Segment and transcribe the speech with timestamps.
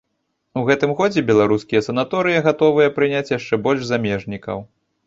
[0.61, 4.57] У гэтым годзе беларускія санаторыі гатовыя прыняць яшчэ больш замежнікаў.